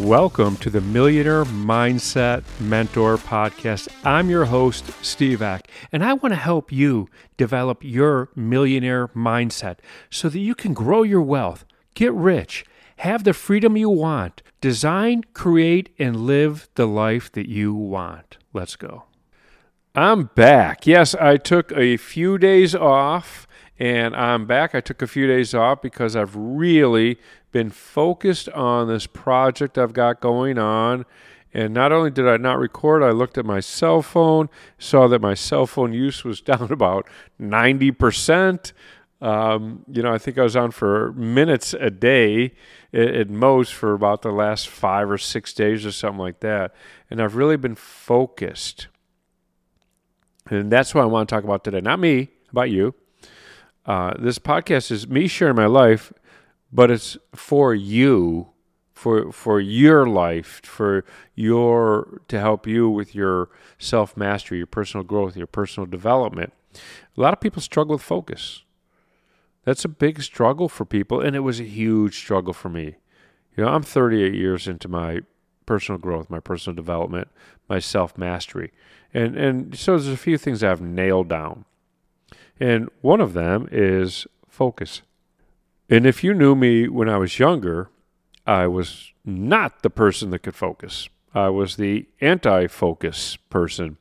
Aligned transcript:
Welcome 0.00 0.56
to 0.58 0.70
the 0.70 0.80
Millionaire 0.80 1.44
Mindset 1.44 2.44
Mentor 2.60 3.16
Podcast. 3.16 3.88
I'm 4.04 4.30
your 4.30 4.44
host, 4.44 4.92
Steve 5.02 5.42
Ek, 5.42 5.68
and 5.90 6.04
I 6.04 6.12
want 6.12 6.30
to 6.30 6.38
help 6.38 6.70
you 6.70 7.08
develop 7.36 7.82
your 7.82 8.28
millionaire 8.36 9.08
mindset 9.08 9.78
so 10.08 10.28
that 10.28 10.38
you 10.38 10.54
can 10.54 10.72
grow 10.72 11.02
your 11.02 11.20
wealth, 11.20 11.64
get 11.94 12.12
rich, 12.12 12.64
have 12.98 13.24
the 13.24 13.32
freedom 13.32 13.76
you 13.76 13.90
want, 13.90 14.40
design, 14.60 15.24
create, 15.34 15.92
and 15.98 16.14
live 16.14 16.68
the 16.76 16.86
life 16.86 17.32
that 17.32 17.48
you 17.48 17.74
want. 17.74 18.38
Let's 18.52 18.76
go. 18.76 19.02
I'm 19.96 20.26
back. 20.36 20.86
Yes, 20.86 21.16
I 21.16 21.38
took 21.38 21.72
a 21.72 21.96
few 21.96 22.38
days 22.38 22.72
off 22.72 23.47
and 23.78 24.16
I'm 24.16 24.46
back. 24.46 24.74
I 24.74 24.80
took 24.80 25.02
a 25.02 25.06
few 25.06 25.26
days 25.26 25.54
off 25.54 25.80
because 25.80 26.16
I've 26.16 26.34
really 26.34 27.18
been 27.52 27.70
focused 27.70 28.48
on 28.50 28.88
this 28.88 29.06
project 29.06 29.78
I've 29.78 29.92
got 29.92 30.20
going 30.20 30.58
on. 30.58 31.06
And 31.54 31.72
not 31.72 31.92
only 31.92 32.10
did 32.10 32.28
I 32.28 32.36
not 32.36 32.58
record, 32.58 33.02
I 33.02 33.10
looked 33.10 33.38
at 33.38 33.46
my 33.46 33.60
cell 33.60 34.02
phone, 34.02 34.48
saw 34.78 35.08
that 35.08 35.20
my 35.20 35.34
cell 35.34 35.66
phone 35.66 35.92
use 35.92 36.24
was 36.24 36.40
down 36.42 36.70
about 36.72 37.08
90%. 37.40 38.72
Um, 39.20 39.84
you 39.90 40.02
know, 40.02 40.12
I 40.12 40.18
think 40.18 40.38
I 40.38 40.42
was 40.42 40.56
on 40.56 40.70
for 40.70 41.12
minutes 41.12 41.74
a 41.74 41.90
day 41.90 42.52
at 42.92 43.28
most 43.28 43.74
for 43.74 43.92
about 43.92 44.22
the 44.22 44.30
last 44.30 44.68
five 44.68 45.10
or 45.10 45.18
six 45.18 45.52
days 45.52 45.84
or 45.84 45.92
something 45.92 46.20
like 46.20 46.40
that. 46.40 46.74
And 47.10 47.20
I've 47.20 47.36
really 47.36 47.56
been 47.56 47.74
focused. 47.74 48.88
And 50.50 50.70
that's 50.70 50.94
what 50.94 51.02
I 51.02 51.06
want 51.06 51.28
to 51.28 51.34
talk 51.34 51.44
about 51.44 51.64
today. 51.64 51.80
Not 51.80 51.98
me, 51.98 52.28
about 52.50 52.70
you. 52.70 52.94
Uh, 53.88 54.12
this 54.18 54.38
podcast 54.38 54.90
is 54.90 55.08
me 55.08 55.26
sharing 55.26 55.56
my 55.56 55.64
life 55.64 56.12
but 56.70 56.90
it's 56.90 57.16
for 57.34 57.74
you 57.74 58.48
for 58.92 59.32
for 59.32 59.60
your 59.60 60.06
life 60.06 60.60
for 60.62 61.06
your 61.34 62.20
to 62.28 62.38
help 62.38 62.66
you 62.66 62.90
with 62.90 63.14
your 63.14 63.48
self 63.78 64.14
mastery 64.14 64.58
your 64.58 64.66
personal 64.66 65.02
growth 65.02 65.38
your 65.38 65.46
personal 65.46 65.86
development. 65.86 66.52
A 67.16 67.20
lot 67.20 67.32
of 67.32 67.40
people 67.40 67.62
struggle 67.62 67.94
with 67.94 68.02
focus. 68.02 68.62
That's 69.64 69.86
a 69.86 69.88
big 69.88 70.20
struggle 70.20 70.68
for 70.68 70.84
people 70.84 71.22
and 71.22 71.34
it 71.34 71.40
was 71.40 71.58
a 71.58 71.64
huge 71.64 72.18
struggle 72.18 72.52
for 72.52 72.68
me. 72.68 72.96
You 73.56 73.64
know 73.64 73.70
i'm 73.70 73.82
38 73.82 74.34
years 74.34 74.68
into 74.68 74.88
my 74.88 75.20
personal 75.64 75.98
growth 75.98 76.28
my 76.28 76.40
personal 76.40 76.76
development 76.76 77.28
my 77.70 77.78
self 77.78 78.18
mastery 78.18 78.70
and 79.14 79.34
and 79.34 79.78
so 79.78 79.92
there's 79.92 80.08
a 80.08 80.18
few 80.18 80.36
things 80.36 80.62
i've 80.62 80.82
nailed 80.82 81.28
down 81.30 81.64
and 82.60 82.88
one 83.00 83.20
of 83.20 83.32
them 83.32 83.68
is 83.70 84.26
focus 84.48 85.02
and 85.90 86.06
if 86.06 86.22
you 86.22 86.34
knew 86.34 86.54
me 86.54 86.86
when 86.88 87.08
I 87.08 87.16
was 87.16 87.38
younger, 87.38 87.88
I 88.46 88.66
was 88.66 89.12
not 89.24 89.82
the 89.82 89.90
person 89.90 90.30
that 90.30 90.40
could 90.40 90.54
focus. 90.54 91.08
I 91.34 91.48
was 91.48 91.76
the 91.76 92.06
anti 92.20 92.66
focus 92.66 93.36
person. 93.48 93.96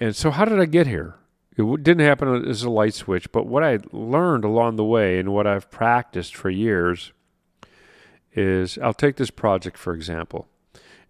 And 0.00 0.16
so, 0.16 0.30
how 0.30 0.44
did 0.44 0.60
I 0.60 0.66
get 0.66 0.86
here? 0.86 1.16
It 1.56 1.82
didn't 1.82 2.06
happen 2.06 2.46
as 2.48 2.62
a 2.62 2.70
light 2.70 2.94
switch, 2.94 3.32
but 3.32 3.46
what 3.46 3.62
I 3.62 3.78
learned 3.90 4.44
along 4.44 4.76
the 4.76 4.84
way 4.84 5.18
and 5.18 5.32
what 5.32 5.46
I've 5.46 5.70
practiced 5.70 6.36
for 6.36 6.50
years 6.50 7.12
is 8.34 8.76
I'll 8.78 8.92
take 8.92 9.16
this 9.16 9.30
project 9.30 9.78
for 9.78 9.94
example. 9.94 10.48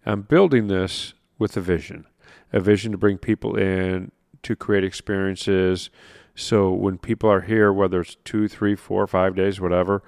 I'm 0.05 0.21
building 0.21 0.67
this 0.67 1.13
with 1.37 1.57
a 1.57 1.61
vision, 1.61 2.05
a 2.53 2.61
vision 2.61 2.93
to 2.93 2.97
bring 2.97 3.17
people 3.17 3.57
in 3.57 4.11
to 4.43 4.55
create 4.55 4.85
experiences 4.85 5.89
so 6.37 6.71
when 6.71 6.99
people 6.99 7.29
are 7.31 7.41
here, 7.41 7.73
whether 7.73 8.01
it's 8.01 8.15
two, 8.23 8.47
three, 8.47 8.75
four, 8.75 9.07
five 9.07 9.35
days, 9.35 9.59
whatever, 9.59 10.03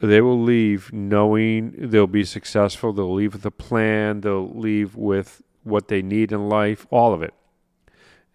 they 0.00 0.20
will 0.22 0.42
leave 0.42 0.92
knowing 0.92 1.74
they'll 1.78 2.06
be 2.08 2.24
successful. 2.24 2.92
They'll 2.92 3.14
leave 3.14 3.34
with 3.34 3.46
a 3.46 3.50
plan. 3.52 4.22
They'll 4.22 4.50
leave 4.50 4.96
with 4.96 5.42
what 5.64 5.88
they 5.88 6.02
need 6.02 6.32
in 6.32 6.48
life, 6.48 6.86
all 6.90 7.14
of 7.14 7.22
it. 7.22 7.34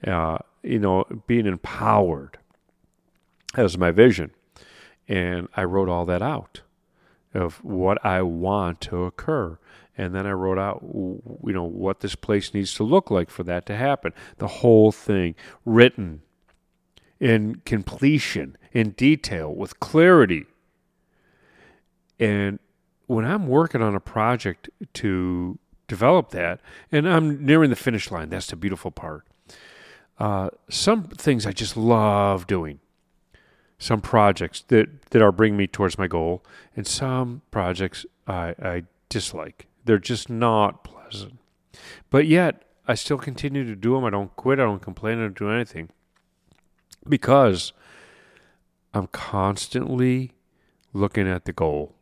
Uh, 0.08 0.38
you 0.64 0.80
know, 0.80 1.06
being 1.28 1.47
empowered. 1.47 2.38
as 3.56 3.78
my 3.78 3.91
vision. 3.91 4.31
And 5.08 5.47
I 5.56 5.64
wrote 5.64 5.90
all 5.90 6.06
that 6.06 6.22
out 6.22 6.62
of 7.34 7.64
what 7.64 8.03
I 8.06 8.22
want 8.22 8.81
to 8.81 9.03
occur. 9.06 9.59
And 9.97 10.14
then 10.16 10.28
I 10.28 10.31
wrote 10.31 10.59
out, 10.59 10.81
you 10.84 11.53
know, 11.53 11.64
what 11.64 12.02
this 12.02 12.16
place 12.16 12.53
needs 12.53 12.74
to 12.75 12.84
look 12.84 13.12
like 13.12 13.30
for 13.30 13.44
that 13.44 13.66
to 13.68 13.75
happen. 13.75 14.14
The 14.38 14.47
whole 14.47 14.91
thing 14.91 15.35
written 15.66 16.22
in 17.25 17.56
completion, 17.66 18.56
in 18.72 18.91
detail, 18.91 19.52
with 19.52 19.80
clarity. 19.80 20.46
And 22.19 22.59
when 23.08 23.25
I'm 23.25 23.47
working 23.47 23.81
on 23.81 23.96
a 23.96 24.00
project 24.00 24.69
to 24.94 25.58
develop 25.88 26.30
that, 26.30 26.59
and 26.91 27.09
I'm 27.09 27.44
nearing 27.44 27.72
the 27.72 27.75
finish 27.75 28.12
line, 28.12 28.30
that's 28.30 28.46
the 28.46 28.56
beautiful 28.56 28.91
part. 28.91 29.25
Uh, 30.19 30.52
some 30.69 31.06
things 31.06 31.47
I 31.47 31.52
just 31.52 31.75
love 31.75 32.46
doing, 32.46 32.80
some 33.80 34.02
projects 34.02 34.64
that, 34.68 35.09
that 35.09 35.24
are 35.24 35.31
bringing 35.31 35.58
me 35.58 35.66
towards 35.66 35.97
my 35.97 36.06
goal, 36.06 36.46
and 36.75 36.85
some 36.85 37.41
projects 37.50 38.06
I, 38.28 38.53
I 38.62 38.84
dislike. 39.09 39.66
They're 39.84 39.97
just 39.97 40.30
not 40.30 40.84
pleasant. 40.84 41.40
But 42.12 42.28
yet, 42.28 42.62
I 42.88 42.94
still 42.94 43.18
continue 43.18 43.66
to 43.66 43.75
do 43.75 43.96
them. 43.96 44.06
I 44.06 44.12
don't 44.12 44.35
quit. 44.35 44.59
I 44.59 44.64
don't 44.66 44.80
complain. 44.80 45.18
I 45.18 45.22
don't 45.24 45.38
do 45.40 45.50
anything 45.50 45.90
because 47.08 47.74
I'm 48.94 49.08
constantly 49.08 50.32
looking 50.94 51.28
at 51.28 51.46
the 51.46 51.54
goal. 51.54 51.96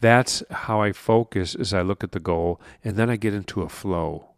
That's 0.00 0.42
how 0.50 0.82
I 0.82 0.92
focus 0.92 1.54
as 1.54 1.72
I 1.72 1.82
look 1.82 2.02
at 2.02 2.12
the 2.12 2.20
goal, 2.20 2.60
and 2.82 2.96
then 2.96 3.08
I 3.08 3.16
get 3.16 3.34
into 3.34 3.62
a 3.62 3.68
flow 3.68 4.30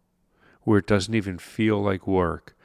where 0.61 0.79
it 0.79 0.87
doesn't 0.87 1.15
even 1.15 1.37
feel 1.37 1.81
like 1.81 2.07
work 2.07 2.55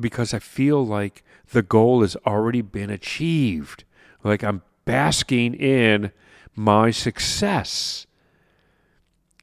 because 0.00 0.34
I 0.34 0.38
feel 0.38 0.84
like 0.84 1.22
the 1.52 1.62
goal 1.62 2.02
has 2.02 2.16
already 2.26 2.62
been 2.62 2.90
achieved. 2.90 3.84
Like 4.22 4.42
I'm 4.42 4.62
basking 4.84 5.54
in 5.54 6.12
my 6.54 6.90
success. 6.90 8.06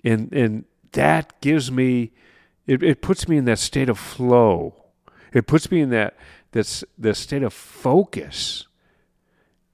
And 0.03 0.33
and 0.33 0.65
that 0.91 1.39
gives 1.41 1.71
me 1.71 2.11
it, 2.65 2.81
it 2.81 3.01
puts 3.01 3.27
me 3.27 3.37
in 3.37 3.45
that 3.45 3.59
state 3.59 3.89
of 3.89 3.99
flow. 3.99 4.75
It 5.33 5.47
puts 5.47 5.69
me 5.71 5.81
in 5.81 5.89
that 5.89 6.15
this 6.53 6.83
this 6.97 7.19
state 7.19 7.43
of 7.43 7.53
focus. 7.53 8.67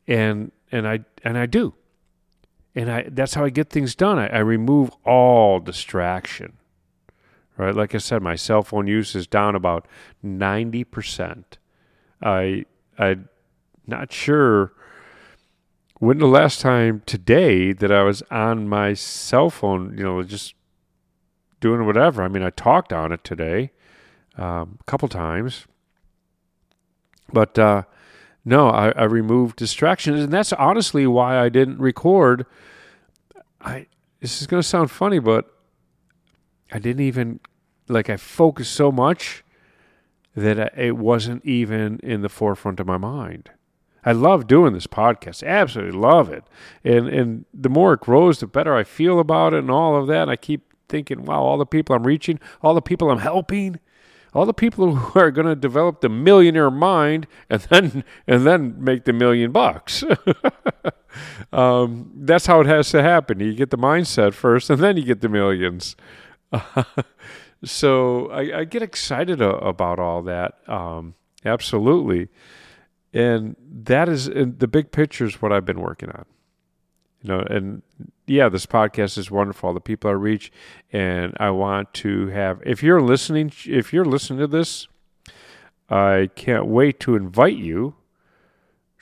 And 0.08 0.52
and 0.72 0.88
I 0.88 1.06
and 1.24 1.38
I 1.38 1.46
do. 1.46 1.76
And 2.76 2.92
I 2.92 3.06
that's 3.10 3.36
how 3.36 3.46
I 3.46 3.50
get 3.50 3.70
things 3.70 3.96
done. 3.96 4.20
I, 4.20 4.28
I 4.28 4.40
remove 4.40 4.92
all 5.06 5.60
distraction 5.60 6.58
right? 7.60 7.76
Like 7.76 7.94
I 7.94 8.00
said 8.00 8.24
my 8.24 8.36
cell 8.36 8.64
phone 8.64 8.88
use 8.88 9.14
is 9.14 9.28
down 9.28 9.54
about 9.54 9.88
90% 10.26 11.44
I 12.22 12.66
I 12.98 13.18
not 13.86 14.12
sure 14.12 14.74
when 16.00 16.18
the 16.18 16.28
last 16.28 16.62
time 16.62 17.04
today 17.06 17.74
that 17.74 17.92
I 17.92 18.04
was 18.04 18.24
on 18.32 18.68
my 18.68 18.94
cell 18.94 19.50
phone 19.50 19.96
you 19.98 20.04
know 20.04 20.24
just 20.24 20.56
doing 21.60 21.86
whatever. 21.86 22.24
I 22.24 22.30
mean 22.30 22.44
I 22.44 22.50
talked 22.50 22.94
on 22.94 23.12
it 23.12 23.24
today 23.24 23.72
um, 24.38 24.80
a 24.80 24.84
couple 24.86 25.10
times 25.10 25.68
but 27.34 27.58
uh, 27.58 27.84
no, 28.46 28.70
I, 28.70 28.90
I 28.92 29.04
removed 29.04 29.58
distractions, 29.58 30.24
and 30.24 30.34
that's 30.34 30.54
honestly 30.54 31.06
why 31.08 31.40
I 31.40 31.50
didn't 31.50 31.80
record. 31.80 32.46
I 33.62 33.88
this 34.20 34.42
is 34.42 34.48
going 34.48 34.62
to 34.62 34.68
sound 34.68 34.92
funny, 34.92 35.20
but 35.20 35.54
I 36.72 36.80
didn't 36.80 37.06
even 37.06 37.40
like 37.88 38.10
I 38.10 38.18
focused 38.18 38.74
so 38.74 38.92
much 38.92 39.44
that 40.36 40.78
it 40.78 40.98
wasn't 40.98 41.46
even 41.46 42.00
in 42.04 42.22
the 42.22 42.30
forefront 42.30 42.80
of 42.80 42.88
my 42.88 42.98
mind. 42.98 43.52
I 44.06 44.14
love 44.14 44.48
doing 44.48 44.74
this 44.74 44.88
podcast. 44.88 45.46
Absolutely 45.46 46.00
love 46.00 46.30
it. 46.30 46.44
And 46.84 47.08
and 47.08 47.46
the 47.54 47.70
more 47.70 47.94
it 47.94 48.02
grows, 48.02 48.40
the 48.40 48.48
better 48.48 48.76
I 48.76 48.84
feel 48.84 49.20
about 49.20 49.54
it 49.54 49.60
and 49.60 49.72
all 49.72 49.96
of 49.96 50.08
that. 50.08 50.24
And 50.24 50.32
I 50.32 50.36
keep 50.36 50.74
thinking, 50.88 51.26
wow, 51.26 51.42
all 51.42 51.58
the 51.58 51.66
people 51.66 51.96
I'm 51.96 52.08
reaching, 52.08 52.40
all 52.62 52.74
the 52.74 52.82
people 52.82 53.12
I'm 53.12 53.20
helping, 53.20 53.80
all 54.34 54.46
the 54.46 54.54
people 54.54 54.96
who 54.96 55.20
are 55.20 55.32
going 55.32 55.48
to 55.48 55.56
develop 55.56 56.02
the 56.02 56.10
millionaire 56.10 56.72
mind 56.72 57.28
and 57.50 57.62
then 57.64 58.04
and 58.28 58.46
then 58.46 58.76
make 58.78 59.06
the 59.06 59.14
million 59.14 59.52
bucks. 59.52 60.04
um, 61.54 62.12
that's 62.16 62.46
how 62.46 62.62
it 62.62 62.68
has 62.68 62.90
to 62.92 63.02
happen. 63.02 63.40
You 63.40 63.54
get 63.54 63.70
the 63.70 63.78
mindset 63.78 64.34
first, 64.34 64.70
and 64.70 64.82
then 64.82 64.98
you 64.98 65.04
get 65.04 65.22
the 65.22 65.30
millions. 65.30 65.96
so 67.64 68.30
I, 68.32 68.60
I, 68.60 68.64
get 68.64 68.82
excited 68.82 69.40
about 69.40 70.00
all 70.00 70.24
that. 70.24 70.56
Um, 70.68 71.14
absolutely, 71.46 72.30
and 73.14 73.56
that 73.62 74.10
is 74.10 74.26
the 74.26 74.68
big 74.68 74.92
picture 74.92 75.26
is 75.26 75.42
what 75.42 75.52
I've 75.52 75.66
been 75.66 75.82
working 75.82 76.10
on 76.10 76.26
you 77.22 77.30
know, 77.30 77.40
and 77.42 77.82
yeah, 78.28 78.48
this 78.48 78.66
podcast 78.66 79.18
is 79.18 79.30
wonderful. 79.30 79.74
The 79.74 79.82
people 79.82 80.10
I 80.10 80.14
reach, 80.14 80.52
and 80.94 81.36
I 81.40 81.50
want 81.50 81.94
to 81.96 82.28
have. 82.28 82.62
If 82.66 82.82
you're 82.82 83.02
listening, 83.02 83.52
if 83.66 83.92
you're 83.92 84.06
listening 84.06 84.40
to 84.40 84.48
this, 84.48 84.88
I 85.90 86.30
can't 86.36 86.68
wait 86.68 87.00
to 87.02 87.16
invite 87.16 87.58
you 87.58 87.96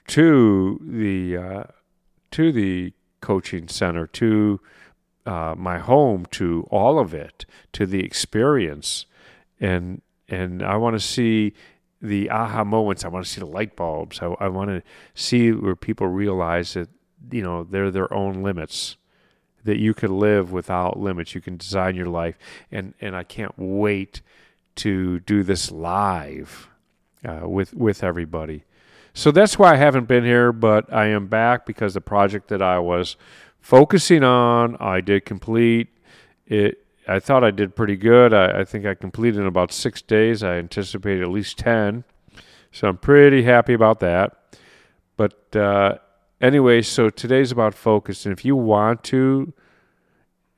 to 0.08 0.80
the 0.84 1.38
uh, 1.38 1.64
to 2.32 2.52
the 2.52 2.94
coaching 3.22 3.68
center 3.68 4.08
to 4.08 4.62
uh, 5.26 5.54
my 5.58 5.78
home 5.78 6.26
to 6.32 6.66
all 6.72 6.98
of 7.00 7.14
it, 7.14 7.46
to 7.74 7.86
the 7.86 8.04
experience, 8.04 9.06
and 9.60 10.02
and 10.28 10.64
I 10.64 10.78
want 10.78 10.96
to 10.96 11.00
see 11.00 11.54
the 12.02 12.30
aha 12.32 12.64
moments. 12.64 13.06
I 13.06 13.10
want 13.10 13.26
to 13.26 13.32
see 13.32 13.42
the 13.42 13.46
light 13.46 13.76
bulbs. 13.76 14.22
I, 14.22 14.28
I 14.40 14.48
want 14.48 14.70
to 14.70 14.82
see 15.14 15.52
where 15.52 15.76
people 15.76 16.08
realize 16.08 16.74
that 16.74 16.90
you 17.32 17.42
know 17.42 17.64
they're 17.64 17.92
their 17.92 18.14
own 18.14 18.44
limits, 18.44 18.98
that 19.64 19.78
you 19.78 19.94
can 19.94 20.18
live 20.18 20.52
without 20.52 21.00
limits. 21.00 21.36
You 21.36 21.42
can 21.42 21.58
design 21.58 21.96
your 21.96 22.08
life, 22.08 22.38
and 22.72 22.94
and 23.02 23.16
I 23.16 23.24
can't 23.24 23.54
wait 23.58 24.22
to 24.76 25.20
do 25.22 25.44
this 25.44 25.72
live 25.72 26.70
uh, 27.28 27.48
with 27.48 27.74
with 27.74 28.04
everybody. 28.04 28.64
So 29.14 29.32
that's 29.32 29.58
why 29.58 29.74
I 29.74 29.78
haven't 29.78 30.08
been 30.08 30.24
here, 30.24 30.52
but 30.52 30.94
I 30.94 31.08
am 31.08 31.26
back 31.26 31.66
because 31.66 31.96
the 31.96 32.02
project 32.02 32.50
that 32.50 32.62
I 32.62 32.78
was 32.78 33.16
focusing 33.60 34.24
on, 34.24 34.78
I 34.80 35.02
did 35.02 35.26
complete 35.26 35.88
it. 36.46 36.86
I 37.08 37.20
thought 37.20 37.44
I 37.44 37.50
did 37.50 37.76
pretty 37.76 37.96
good. 37.96 38.32
I, 38.32 38.60
I 38.60 38.64
think 38.64 38.86
I 38.86 38.94
completed 38.94 39.40
in 39.40 39.48
about 39.48 39.72
six 39.72 40.04
days. 40.04 40.44
I 40.44 40.58
anticipated 40.58 41.24
at 41.24 41.30
least 41.30 41.58
10. 41.58 42.04
So 42.72 42.88
I'm 42.88 42.98
pretty 42.98 43.42
happy 43.42 43.74
about 43.74 44.02
that. 44.02 44.58
But 45.16 45.56
uh, 45.56 45.98
anyway, 46.42 46.82
so 46.82 47.10
today's 47.10 47.52
about 47.52 47.74
focus. 47.74 48.26
And 48.26 48.34
if 48.38 48.46
you 48.46 48.56
want 48.56 49.04
to 49.06 49.54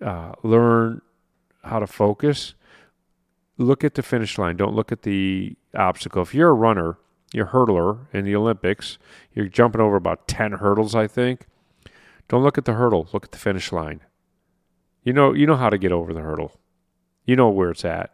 uh, 0.02 0.34
learn 0.44 1.02
how 1.64 1.80
to 1.80 1.88
focus, 1.88 2.54
look 3.58 3.84
at 3.84 3.96
the 3.96 4.04
finish 4.04 4.38
line. 4.38 4.58
Don't 4.58 4.76
look 4.76 4.92
at 4.92 5.04
the 5.04 5.56
obstacle. 5.76 6.22
If 6.22 6.34
you're 6.34 6.50
a 6.50 6.54
runner, 6.54 6.98
you're 7.34 7.48
a 7.48 7.50
hurdler 7.50 8.08
in 8.14 8.26
the 8.26 8.36
Olympics, 8.36 8.98
you're 9.34 9.48
jumping 9.48 9.82
over 9.82 9.96
about 9.96 10.28
10 10.28 10.54
hurdles, 10.54 10.96
I 10.96 11.08
think. 11.08 11.46
Don't 12.28 12.44
look 12.44 12.58
at 12.58 12.66
the 12.66 12.74
hurdle, 12.74 13.08
look 13.14 13.26
at 13.26 13.32
the 13.32 13.38
finish 13.38 13.72
line. 13.72 14.02
You 15.04 15.14
know, 15.14 15.34
you 15.34 15.46
know 15.46 15.56
how 15.56 15.70
to 15.70 15.78
get 15.78 15.92
over 15.92 16.14
the 16.14 16.22
hurdle. 16.22 16.60
You 17.26 17.36
know 17.36 17.50
where 17.50 17.72
it's 17.72 17.86
at. 17.86 18.14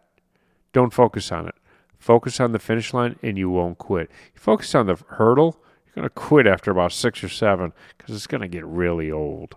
Don't 0.72 0.92
focus 0.92 1.32
on 1.32 1.48
it. 1.48 1.54
Focus 1.98 2.40
on 2.40 2.52
the 2.52 2.58
finish 2.58 2.92
line 2.92 3.18
and 3.22 3.38
you 3.38 3.50
won't 3.50 3.78
quit. 3.78 4.10
Focus 4.34 4.74
on 4.74 4.86
the 4.86 4.96
hurdle, 5.08 5.58
going 5.96 6.04
to 6.04 6.10
quit 6.10 6.46
after 6.46 6.70
about 6.70 6.92
six 6.92 7.24
or 7.24 7.28
seven 7.28 7.72
because 7.96 8.14
it's 8.14 8.26
going 8.26 8.42
to 8.42 8.48
get 8.48 8.64
really 8.64 9.10
old. 9.10 9.56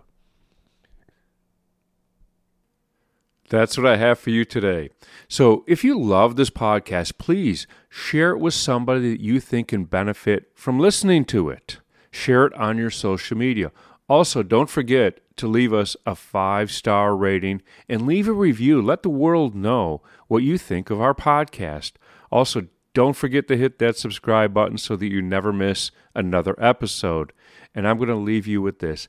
That's 3.50 3.76
what 3.76 3.86
I 3.86 3.96
have 3.96 4.18
for 4.18 4.30
you 4.30 4.44
today. 4.44 4.90
So, 5.28 5.64
if 5.66 5.82
you 5.82 6.00
love 6.00 6.36
this 6.36 6.50
podcast, 6.50 7.18
please 7.18 7.66
share 7.88 8.30
it 8.30 8.38
with 8.38 8.54
somebody 8.54 9.10
that 9.10 9.20
you 9.20 9.40
think 9.40 9.68
can 9.68 9.84
benefit 9.84 10.52
from 10.54 10.78
listening 10.78 11.24
to 11.26 11.50
it. 11.50 11.78
Share 12.12 12.46
it 12.46 12.54
on 12.54 12.78
your 12.78 12.90
social 12.90 13.36
media. 13.36 13.72
Also, 14.08 14.44
don't 14.44 14.70
forget 14.70 15.20
to 15.36 15.48
leave 15.48 15.72
us 15.72 15.96
a 16.06 16.14
five 16.14 16.70
star 16.70 17.16
rating 17.16 17.60
and 17.88 18.06
leave 18.06 18.28
a 18.28 18.32
review. 18.32 18.80
Let 18.80 19.02
the 19.02 19.10
world 19.10 19.56
know 19.56 20.00
what 20.28 20.44
you 20.44 20.56
think 20.56 20.88
of 20.88 21.00
our 21.00 21.14
podcast. 21.14 21.92
Also, 22.30 22.68
don't 22.92 23.16
forget 23.16 23.48
to 23.48 23.56
hit 23.56 23.78
that 23.78 23.96
subscribe 23.96 24.52
button 24.52 24.78
so 24.78 24.96
that 24.96 25.10
you 25.10 25.22
never 25.22 25.52
miss 25.52 25.90
another 26.14 26.54
episode. 26.58 27.32
And 27.74 27.86
I'm 27.86 27.98
going 27.98 28.08
to 28.08 28.16
leave 28.16 28.46
you 28.46 28.60
with 28.62 28.80
this 28.80 29.08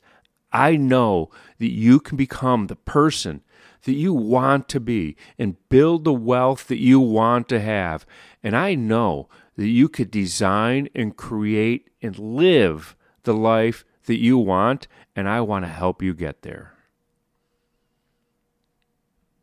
I 0.51 0.75
know 0.75 1.29
that 1.59 1.71
you 1.71 1.99
can 1.99 2.17
become 2.17 2.67
the 2.67 2.75
person 2.75 3.41
that 3.83 3.93
you 3.93 4.13
want 4.13 4.67
to 4.69 4.79
be 4.79 5.15
and 5.39 5.57
build 5.69 6.03
the 6.03 6.13
wealth 6.13 6.67
that 6.67 6.79
you 6.79 6.99
want 6.99 7.49
to 7.49 7.59
have. 7.59 8.05
And 8.43 8.55
I 8.55 8.75
know 8.75 9.29
that 9.55 9.67
you 9.67 9.89
could 9.89 10.11
design 10.11 10.89
and 10.93 11.15
create 11.15 11.89
and 12.01 12.17
live 12.17 12.95
the 13.23 13.33
life 13.33 13.85
that 14.05 14.19
you 14.19 14.37
want, 14.37 14.87
and 15.15 15.29
I 15.29 15.41
want 15.41 15.65
to 15.65 15.69
help 15.69 16.01
you 16.01 16.13
get 16.13 16.41
there. 16.41 16.73